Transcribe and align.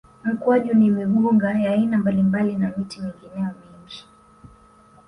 Mkwaju 0.23 0.73
na 0.73 1.05
migunga 1.05 1.51
ya 1.59 1.71
aina 1.71 1.97
mbalimbali 1.97 2.55
na 2.55 2.71
miti 2.77 3.01
mingineyo 3.01 3.55
mingi 3.61 4.05